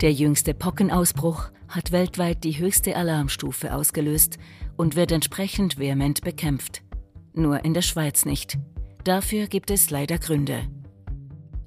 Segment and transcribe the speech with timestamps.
[0.00, 4.38] Der jüngste Pockenausbruch hat weltweit die höchste Alarmstufe ausgelöst
[4.76, 6.82] und wird entsprechend vehement bekämpft.
[7.34, 8.58] Nur in der Schweiz nicht.
[9.02, 10.68] Dafür gibt es leider Gründe.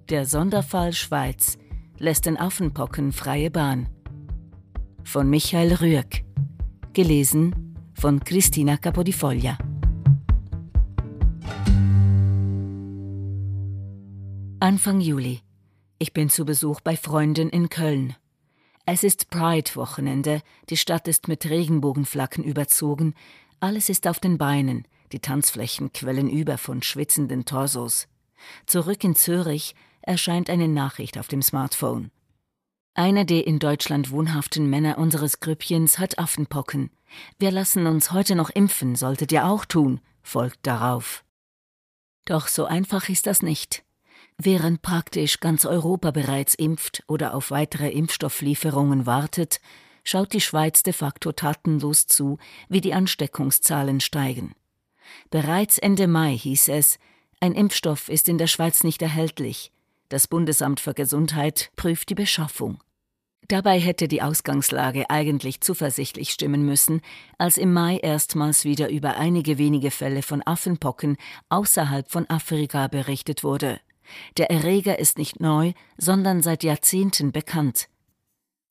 [0.09, 1.57] Der Sonderfall Schweiz
[1.97, 3.89] lässt den Affenpocken freie Bahn.
[5.03, 6.23] Von Michael Rüegg.
[6.93, 9.57] Gelesen von Christina Capodifoglia.
[14.61, 15.41] Anfang Juli.
[15.99, 18.15] Ich bin zu Besuch bei Freunden in Köln.
[18.85, 23.13] Es ist Pride-Wochenende, die Stadt ist mit Regenbogenflaggen überzogen,
[23.59, 28.07] alles ist auf den Beinen, die Tanzflächen quellen über von schwitzenden Torsos.
[28.65, 32.09] Zurück in Zürich erscheint eine Nachricht auf dem Smartphone.
[32.93, 36.89] Einer der in Deutschland wohnhaften Männer unseres Grüppchens hat Affenpocken.
[37.39, 41.23] Wir lassen uns heute noch impfen, solltet ihr auch tun, folgt darauf.
[42.25, 43.83] Doch so einfach ist das nicht.
[44.43, 49.61] Während praktisch ganz Europa bereits impft oder auf weitere Impfstofflieferungen wartet,
[50.03, 54.55] schaut die Schweiz de facto tatenlos zu, wie die Ansteckungszahlen steigen.
[55.29, 56.97] Bereits Ende Mai hieß es,
[57.39, 59.71] ein Impfstoff ist in der Schweiz nicht erhältlich.
[60.09, 62.81] Das Bundesamt für Gesundheit prüft die Beschaffung.
[63.47, 67.01] Dabei hätte die Ausgangslage eigentlich zuversichtlich stimmen müssen,
[67.37, 71.17] als im Mai erstmals wieder über einige wenige Fälle von Affenpocken
[71.49, 73.79] außerhalb von Afrika berichtet wurde.
[74.37, 77.87] Der Erreger ist nicht neu, sondern seit Jahrzehnten bekannt.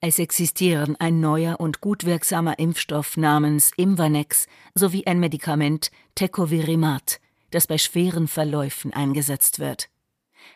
[0.00, 7.66] Es existieren ein neuer und gut wirksamer Impfstoff namens Imvanex sowie ein Medikament Tecovirimat, das
[7.66, 9.90] bei schweren Verläufen eingesetzt wird.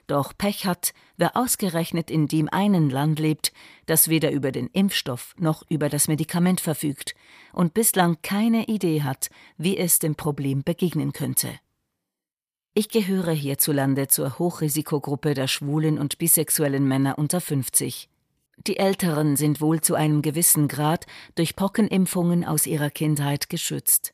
[0.06, 3.52] Doch Pech hat, wer ausgerechnet in dem einen Land lebt,
[3.84, 7.14] das weder über den Impfstoff noch über das Medikament verfügt
[7.52, 9.28] und bislang keine Idee hat,
[9.58, 11.50] wie es dem Problem begegnen könnte.
[12.76, 18.08] Ich gehöre hierzulande zur Hochrisikogruppe der schwulen und bisexuellen Männer unter 50.
[18.66, 24.12] Die Älteren sind wohl zu einem gewissen Grad durch Pockenimpfungen aus ihrer Kindheit geschützt.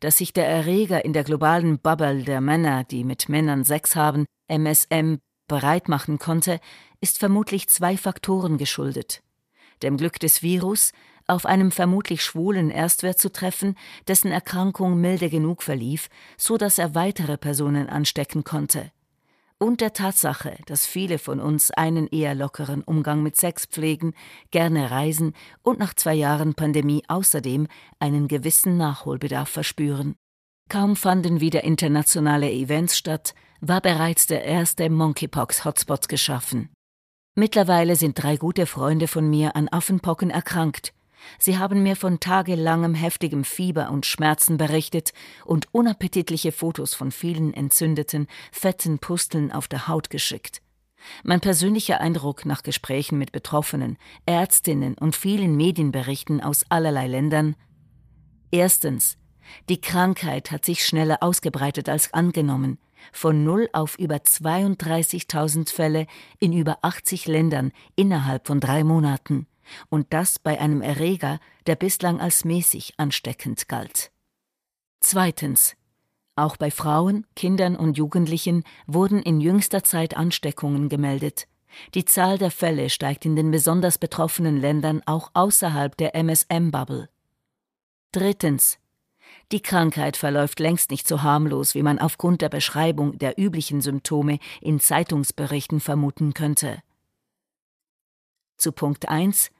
[0.00, 4.26] Dass sich der Erreger in der globalen Bubble der Männer, die mit Männern Sex haben,
[4.48, 6.58] MSM, bereit machen konnte,
[7.00, 9.22] ist vermutlich zwei Faktoren geschuldet.
[9.84, 10.90] Dem Glück des Virus,
[11.32, 13.74] auf einem vermutlich schwulen Erstwert zu treffen,
[14.06, 18.92] dessen Erkrankung milde genug verlief, so dass er weitere Personen anstecken konnte.
[19.58, 24.12] Und der Tatsache, dass viele von uns einen eher lockeren Umgang mit Sex pflegen,
[24.50, 30.16] gerne reisen und nach zwei Jahren Pandemie außerdem einen gewissen Nachholbedarf verspüren.
[30.68, 36.70] Kaum fanden wieder internationale Events statt, war bereits der erste Monkeypox-Hotspot geschaffen.
[37.34, 40.92] Mittlerweile sind drei gute Freunde von mir an Affenpocken erkrankt,
[41.38, 45.12] Sie haben mir von tagelangem heftigem Fieber und Schmerzen berichtet
[45.44, 50.60] und unappetitliche Fotos von vielen entzündeten, fetten Pusteln auf der Haut geschickt.
[51.24, 57.56] Mein persönlicher Eindruck nach Gesprächen mit Betroffenen, Ärztinnen und vielen Medienberichten aus allerlei Ländern
[58.50, 59.16] Erstens.
[59.68, 62.78] Die Krankheit hat sich schneller ausgebreitet als angenommen.
[63.10, 66.06] Von null auf über 32.000 Fälle
[66.38, 69.46] in über 80 Ländern innerhalb von drei Monaten
[69.88, 74.12] und das bei einem Erreger, der bislang als mäßig ansteckend galt.
[75.00, 75.76] Zweitens.
[76.34, 81.46] Auch bei Frauen, Kindern und Jugendlichen wurden in jüngster Zeit Ansteckungen gemeldet.
[81.94, 87.08] Die Zahl der Fälle steigt in den besonders betroffenen Ländern auch außerhalb der MSM-Bubble.
[88.12, 88.78] Drittens.
[89.50, 94.38] Die Krankheit verläuft längst nicht so harmlos, wie man aufgrund der Beschreibung der üblichen Symptome
[94.60, 96.82] in Zeitungsberichten vermuten könnte.
[98.56, 99.50] Zu Punkt 1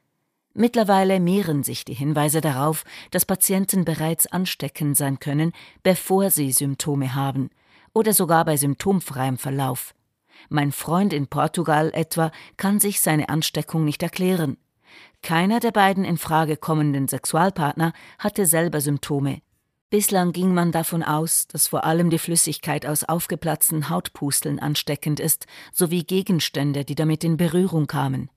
[0.55, 5.53] Mittlerweile mehren sich die Hinweise darauf, dass Patienten bereits ansteckend sein können,
[5.83, 7.51] bevor sie Symptome haben
[7.95, 9.95] oder sogar bei symptomfreiem Verlauf.
[10.49, 14.57] Mein Freund in Portugal etwa kann sich seine Ansteckung nicht erklären.
[15.23, 19.41] Keiner der beiden in Frage kommenden Sexualpartner hatte selber Symptome.
[19.89, 25.47] Bislang ging man davon aus, dass vor allem die Flüssigkeit aus aufgeplatzten Hautpusteln ansteckend ist,
[25.73, 28.31] sowie Gegenstände, die damit in Berührung kamen.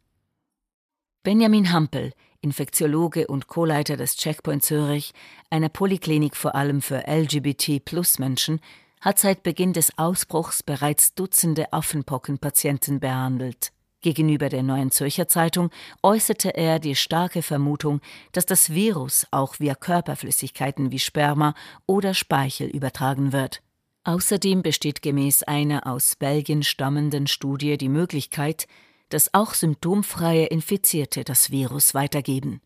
[1.26, 5.12] Benjamin Hampel, Infektiologe und Co-Leiter des Checkpoint Zürich,
[5.50, 8.60] einer Poliklinik vor allem für LGBT-Plus-Menschen,
[9.02, 13.72] hat seit Beginn des Ausbruchs bereits Dutzende Affenpockenpatienten behandelt.
[14.02, 15.72] Gegenüber der Neuen Zürcher Zeitung
[16.04, 18.02] äußerte er die starke Vermutung,
[18.32, 21.56] dass das Virus auch via Körperflüssigkeiten wie Sperma
[21.88, 23.64] oder Speichel übertragen wird.
[24.04, 28.68] Außerdem besteht gemäß einer aus Belgien stammenden Studie die Möglichkeit,
[29.10, 32.62] dass auch symptomfreie Infizierte das Virus weitergeben.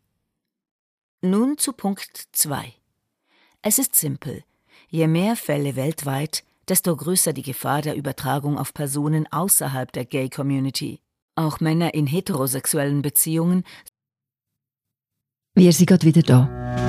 [1.21, 2.74] Nun zu Punkt 2.
[3.62, 4.44] Es ist simpel.
[4.88, 10.30] Je mehr Fälle weltweit, desto größer die Gefahr der Übertragung auf Personen außerhalb der Gay
[10.30, 11.01] Community.
[11.36, 13.63] Auch Männer in heterosexuellen Beziehungen.
[15.56, 16.88] Wir sind gerade wieder da.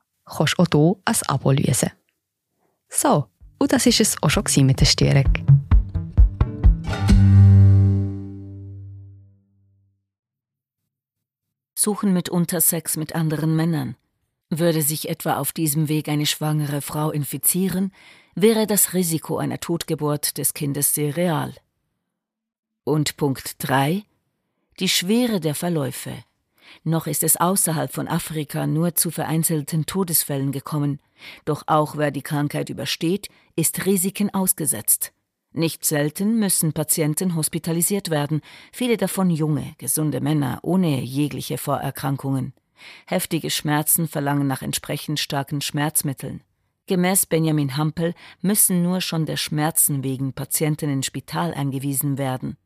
[0.35, 1.91] kannst du auch hier ein Abo lösen.
[2.89, 3.27] So,
[3.59, 5.31] und das war es auch schon mit der Störung.
[11.75, 13.95] Suchen mitunter Sex mit anderen Männern.
[14.51, 17.91] Würde sich etwa auf diesem Weg eine schwangere Frau infizieren,
[18.35, 21.55] wäre das Risiko einer Totgeburt des Kindes sehr real.
[22.83, 24.03] Und Punkt 3.
[24.79, 26.23] Die Schwere der Verläufe.
[26.83, 30.99] Noch ist es außerhalb von Afrika nur zu vereinzelten Todesfällen gekommen,
[31.45, 35.13] doch auch wer die Krankheit übersteht, ist Risiken ausgesetzt.
[35.53, 38.41] Nicht selten müssen Patienten hospitalisiert werden,
[38.71, 42.53] viele davon junge, gesunde Männer ohne jegliche Vorerkrankungen.
[43.05, 46.41] Heftige Schmerzen verlangen nach entsprechend starken Schmerzmitteln.
[46.87, 52.57] Gemäß Benjamin Hampel müssen nur schon der Schmerzen wegen Patienten ins Spital eingewiesen werden.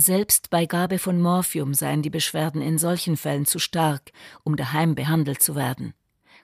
[0.00, 4.12] Selbst bei Gabe von Morphium seien die Beschwerden in solchen Fällen zu stark,
[4.44, 5.92] um daheim behandelt zu werden.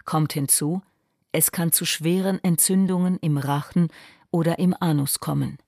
[0.05, 0.83] Kommt hinzu,
[1.31, 3.91] es kann zu schweren Entzündungen im Rachen
[4.33, 5.59] oder im Anus kommen.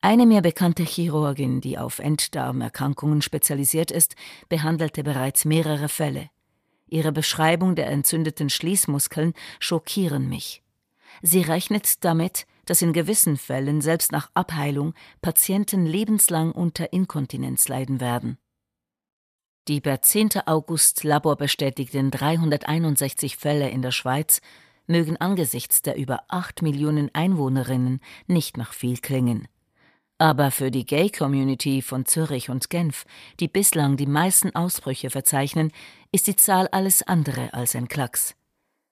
[0.00, 4.16] Eine mir bekannte Chirurgin, die auf Enddarmerkrankungen spezialisiert ist,
[4.48, 6.28] behandelte bereits mehrere Fälle.
[6.88, 10.64] Ihre Beschreibung der entzündeten Schließmuskeln schockieren mich.
[11.22, 18.00] Sie rechnet damit, dass in gewissen Fällen selbst nach Abheilung Patienten lebenslang unter Inkontinenz leiden
[18.00, 18.38] werden.
[19.68, 20.30] Die per 10.
[20.46, 24.40] August laborbestätigten 361 Fälle in der Schweiz
[24.86, 29.46] mögen angesichts der über 8 Millionen Einwohnerinnen nicht nach viel klingen.
[30.18, 33.06] Aber für die Gay-Community von Zürich und Genf,
[33.40, 35.72] die bislang die meisten Ausbrüche verzeichnen,
[36.12, 38.34] ist die Zahl alles andere als ein Klacks.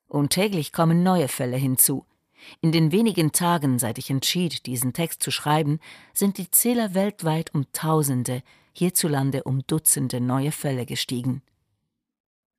[0.07, 2.05] Und täglich kommen neue Fälle hinzu.
[2.61, 5.79] In den wenigen Tagen, seit ich entschied, diesen Text zu schreiben,
[6.13, 8.43] sind die Zähler weltweit um Tausende,
[8.73, 11.41] hierzulande um Dutzende neue Fälle gestiegen.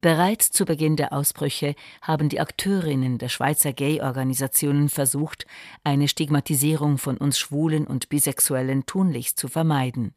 [0.02, 5.46] Bereits zu Beginn der Ausbrüche haben die Akteurinnen der Schweizer Gay-Organisationen versucht,
[5.84, 10.12] eine Stigmatisierung von uns Schwulen und Bisexuellen tunlichst zu vermeiden.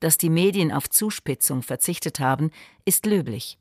[0.00, 2.50] Dass die Medien auf Zuspitzung verzichtet haben,
[2.86, 3.58] ist löblich.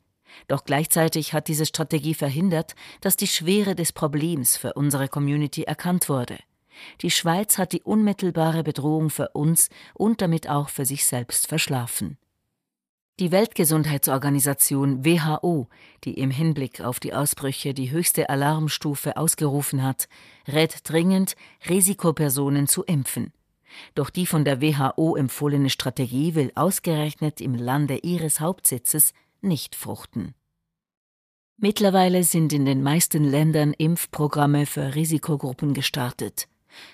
[0.48, 6.10] Doch gleichzeitig hat diese Strategie verhindert, dass die Schwere des Problems für unsere Community erkannt
[6.10, 6.38] wurde.
[7.02, 12.18] Die Schweiz hat die unmittelbare Bedrohung für uns und damit auch für sich selbst verschlafen.
[13.18, 15.70] Die Weltgesundheitsorganisation WHO,
[16.04, 20.10] die im Hinblick auf die Ausbrüche die höchste Alarmstufe ausgerufen hat,
[20.50, 21.38] rät dringend,
[21.70, 23.32] Risikopersonen zu impfen.
[23.94, 29.14] Doch die von der WHO empfohlene Strategie will ausgerechnet im Lande ihres Hauptsitzes
[29.46, 30.34] nicht fruchten.
[31.58, 36.50] Mittlerweile sind in den meisten Ländern Impfprogramme für Risikogruppen gestartet.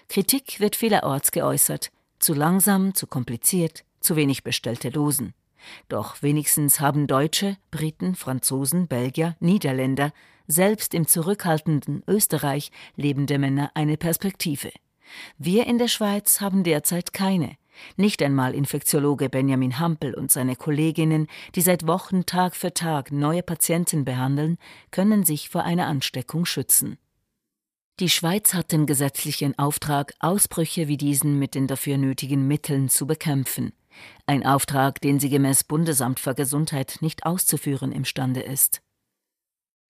[0.08, 5.34] Kritik wird vielerorts geäußert, zu langsam, zu kompliziert, zu wenig bestellte Dosen.
[5.88, 10.12] Doch wenigstens haben Deutsche, Briten, Franzosen, Belgier, Niederländer,
[10.48, 14.72] selbst im zurückhaltenden Österreich lebende Männer eine Perspektive.
[15.38, 17.58] Wir in der Schweiz haben derzeit keine.
[17.98, 23.44] Nicht einmal Infektiologe Benjamin Hampel und seine Kolleginnen, die seit Wochen Tag für Tag neue
[23.44, 24.58] Patienten behandeln,
[24.92, 26.98] können sich vor einer Ansteckung schützen.
[28.00, 33.06] Die Schweiz hat den gesetzlichen Auftrag, Ausbrüche wie diesen mit den dafür nötigen Mitteln zu
[33.06, 33.74] bekämpfen
[34.26, 38.82] ein Auftrag, den sie gemäß Bundesamt für Gesundheit nicht auszuführen imstande ist.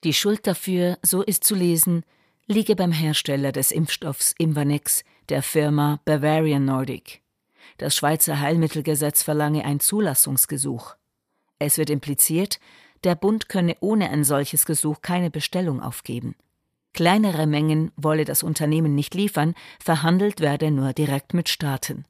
[0.03, 2.03] Die Schuld dafür, so ist zu lesen,
[2.47, 7.20] liege beim Hersteller des Impfstoffs Imvanex, der Firma Bavarian Nordic.
[7.81, 10.93] Das Schweizer Heilmittelgesetz verlange ein Zulassungsgesuch.
[11.57, 12.59] Es wird impliziert,
[13.03, 16.35] der Bund könne ohne ein solches Gesuch keine Bestellung aufgeben.
[16.93, 22.05] Kleinere Mengen wolle das Unternehmen nicht liefern, verhandelt werde nur direkt mit Staaten.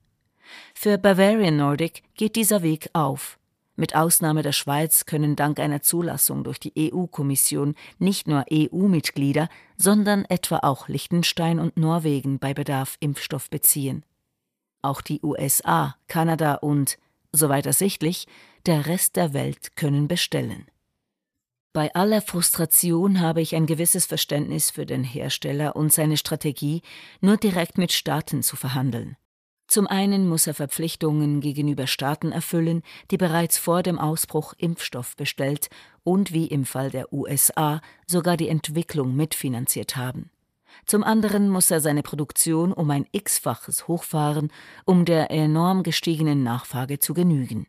[0.76, 3.40] Für Bavarian Nordic geht dieser Weg auf.
[3.78, 9.48] Mit Ausnahme der Schweiz können dank einer Zulassung durch die EU-Kommission nicht nur EU-Mitglieder,
[9.78, 14.04] sondern etwa auch Liechtenstein und Norwegen bei Bedarf Impfstoff beziehen.
[14.82, 16.98] Auch die USA, Kanada und,
[17.32, 18.28] soweit ersichtlich,
[18.66, 20.66] der Rest der Welt können bestellen.
[21.74, 26.82] Bei aller Frustration habe ich ein gewisses Verständnis für den Hersteller und seine Strategie,
[27.22, 29.16] nur direkt mit Staaten zu verhandeln.
[29.68, 35.70] Zum einen muss er Verpflichtungen gegenüber Staaten erfüllen, die bereits vor dem Ausbruch Impfstoff bestellt
[36.04, 40.30] und wie im Fall der USA sogar die Entwicklung mitfinanziert haben.
[40.86, 44.52] Zum anderen muss er seine Produktion um ein x-faches hochfahren,
[44.86, 47.68] um der enorm gestiegenen Nachfrage zu genügen.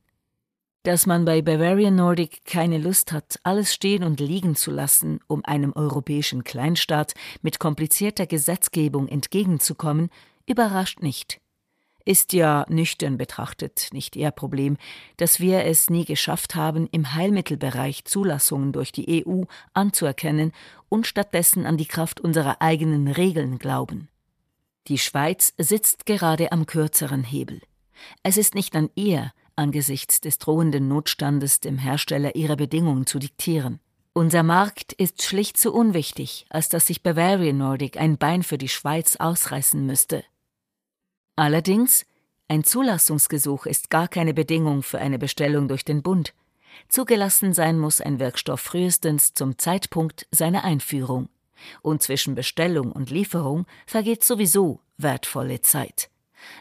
[0.84, 5.44] Dass man bei Bavarian Nordic keine Lust hat, alles stehen und liegen zu lassen, um
[5.44, 10.10] einem europäischen Kleinstaat mit komplizierter Gesetzgebung entgegenzukommen,
[10.44, 11.40] überrascht nicht.
[12.04, 14.76] Ist ja nüchtern betrachtet nicht ihr Problem,
[15.18, 20.52] dass wir es nie geschafft haben, im Heilmittelbereich Zulassungen durch die EU anzuerkennen
[20.88, 24.08] und stattdessen an die Kraft unserer eigenen Regeln glauben.
[24.88, 27.60] Die Schweiz sitzt gerade am kürzeren Hebel.
[28.24, 33.78] Es ist nicht an ihr, angesichts des drohenden Notstandes dem Hersteller ihre Bedingungen zu diktieren.
[34.12, 38.68] Unser Markt ist schlicht zu unwichtig, als dass sich Bavarian Nordic ein Bein für die
[38.68, 40.24] Schweiz ausreißen müsste.
[41.36, 42.04] Allerdings,
[42.48, 46.34] ein Zulassungsgesuch ist gar keine Bedingung für eine Bestellung durch den Bund.
[46.88, 51.28] Zugelassen sein muss ein Wirkstoff frühestens zum Zeitpunkt seiner Einführung.
[51.80, 56.10] Und zwischen Bestellung und Lieferung vergeht sowieso wertvolle Zeit.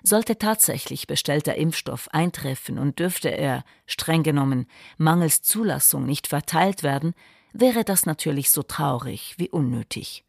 [0.03, 7.13] Sollte tatsächlich bestellter Impfstoff eintreffen und dürfte er, streng genommen, mangels Zulassung nicht verteilt werden,
[7.51, 10.23] wäre das natürlich so traurig wie unnötig.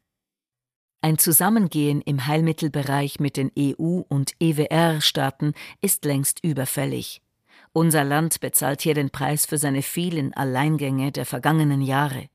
[1.04, 7.20] Ein Zusammengehen im Heilmittelbereich mit den EU- und EWR-Staaten ist längst überfällig.
[7.72, 12.28] Unser Land bezahlt hier den Preis für seine vielen Alleingänge der vergangenen Jahre.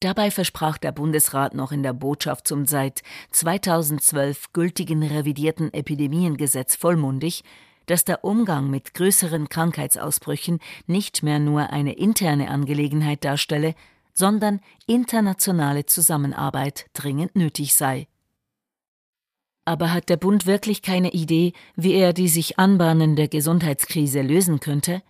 [0.00, 7.44] Dabei versprach der Bundesrat noch in der Botschaft zum seit 2012 gültigen revidierten Epidemiengesetz vollmundig,
[7.86, 10.58] dass der Umgang mit größeren Krankheitsausbrüchen
[10.88, 13.76] nicht mehr nur eine interne Angelegenheit darstelle,
[14.18, 18.08] sondern internationale Zusammenarbeit dringend nötig sei.
[19.64, 25.02] Aber hat der Bund wirklich keine Idee, wie er die sich anbahnende Gesundheitskrise lösen könnte?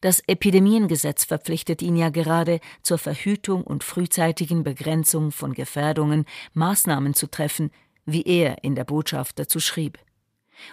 [0.00, 7.26] Das Epidemiengesetz verpflichtet ihn ja gerade zur Verhütung und frühzeitigen Begrenzung von Gefährdungen Maßnahmen zu
[7.26, 7.70] treffen,
[8.06, 9.98] wie er in der Botschaft dazu schrieb.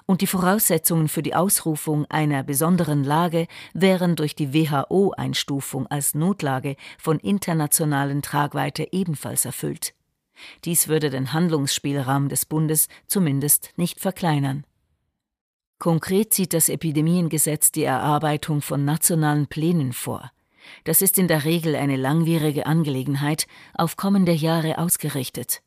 [0.06, 6.76] Und die Voraussetzungen für die Ausrufung einer besonderen Lage wären durch die WHO-Einstufung als Notlage
[6.98, 9.94] von internationalen Tragweite ebenfalls erfüllt.
[10.66, 14.66] Dies würde den Handlungsspielraum des Bundes zumindest nicht verkleinern.
[15.80, 20.32] Konkret sieht das Epidemiengesetz die Erarbeitung von nationalen Plänen vor.
[20.84, 25.62] Das ist in der Regel eine langwierige Angelegenheit, auf kommende Jahre ausgerichtet.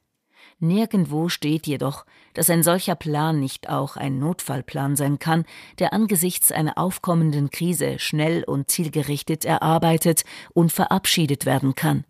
[0.60, 5.46] Nirgendwo steht jedoch, dass ein solcher Plan nicht auch ein Notfallplan sein kann,
[5.78, 12.04] der angesichts einer aufkommenden Krise schnell und zielgerichtet erarbeitet und verabschiedet werden kann.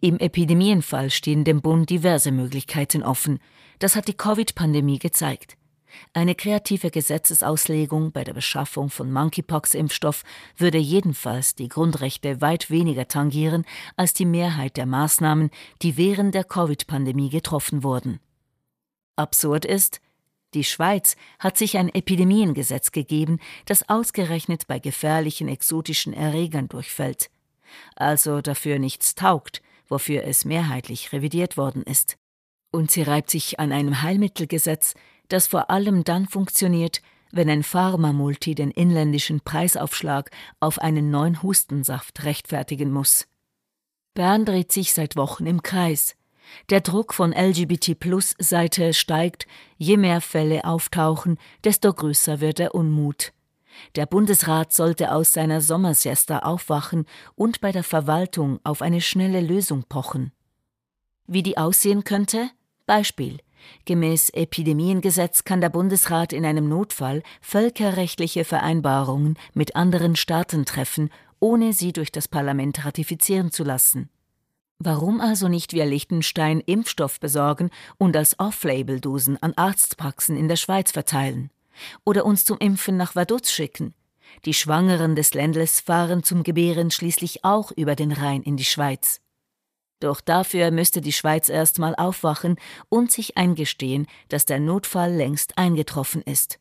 [0.00, 3.40] Im Epidemienfall stehen dem Bund diverse Möglichkeiten offen.
[3.80, 5.56] Das hat die Covid-Pandemie gezeigt.
[6.12, 10.24] Eine kreative Gesetzesauslegung bei der Beschaffung von Monkeypox-Impfstoff
[10.56, 13.64] würde jedenfalls die Grundrechte weit weniger tangieren
[13.96, 15.50] als die Mehrheit der Maßnahmen,
[15.82, 18.20] die während der Covid-Pandemie getroffen wurden.
[19.16, 20.00] Absurd ist,
[20.54, 27.30] die Schweiz hat sich ein Epidemiengesetz gegeben, das ausgerechnet bei gefährlichen exotischen Erregern durchfällt,
[27.94, 32.16] also dafür nichts taugt, wofür es mehrheitlich revidiert worden ist.
[32.70, 34.94] Und sie reibt sich an einem Heilmittelgesetz,
[35.28, 37.02] das vor allem dann funktioniert,
[37.32, 40.30] wenn ein Pharmamulti den inländischen Preisaufschlag
[40.60, 43.26] auf einen neuen Hustensaft rechtfertigen muss.
[44.14, 46.16] Bern dreht sich seit Wochen im Kreis.
[46.70, 53.32] Der Druck von LGBT-Plus-Seite steigt, je mehr Fälle auftauchen, desto größer wird der Unmut.
[53.94, 57.04] Der Bundesrat sollte aus seiner Sommersiesta aufwachen
[57.34, 60.32] und bei der Verwaltung auf eine schnelle Lösung pochen.
[61.26, 62.50] Wie die aussehen könnte?
[62.86, 63.38] Beispiel.
[63.84, 71.10] Gemäß Epidemiengesetz kann der Bundesrat in einem Notfall völkerrechtliche Vereinbarungen mit anderen Staaten treffen,
[71.40, 74.08] ohne sie durch das Parlament ratifizieren zu lassen.
[74.78, 80.92] Warum also nicht via Liechtenstein Impfstoff besorgen und als Off-Label-Dosen an Arztpraxen in der Schweiz
[80.92, 81.50] verteilen?
[82.04, 83.94] Oder uns zum Impfen nach Vaduz schicken?
[84.44, 89.20] Die Schwangeren des Ländles fahren zum Gebären schließlich auch über den Rhein in die Schweiz.
[90.00, 92.56] Doch dafür müsste die Schweiz erst mal aufwachen
[92.88, 96.58] und sich eingestehen, dass der Notfall längst eingetroffen ist.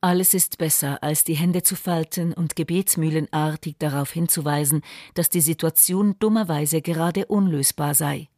[0.00, 4.82] Alles ist besser, als die Hände zu falten und gebetsmühlenartig darauf hinzuweisen,
[5.14, 8.28] dass die Situation dummerweise gerade unlösbar sei.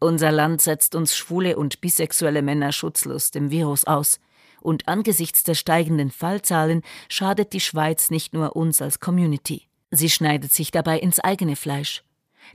[0.00, 4.18] Unser Land setzt uns schwule und bisexuelle Männer schutzlos dem Virus aus,
[4.60, 9.68] und angesichts der steigenden Fallzahlen schadet die Schweiz nicht nur uns als Community.
[9.90, 12.02] Sie schneidet sich dabei ins eigene Fleisch.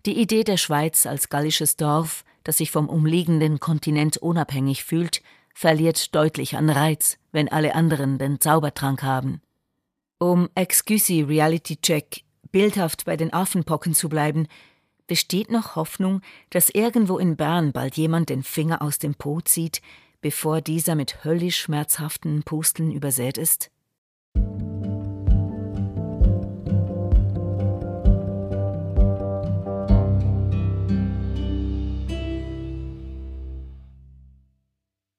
[0.05, 5.21] Die Idee der Schweiz als gallisches Dorf, das sich vom umliegenden Kontinent unabhängig fühlt,
[5.53, 9.41] verliert deutlich an Reiz, wenn alle anderen den Zaubertrank haben.
[10.17, 14.47] Um Excusi Reality Check bildhaft bei den Affenpocken zu bleiben,
[15.07, 16.21] besteht noch Hoffnung,
[16.51, 19.81] dass irgendwo in Bern bald jemand den Finger aus dem Po zieht,
[20.21, 23.71] bevor dieser mit höllisch schmerzhaften Pusteln übersät ist?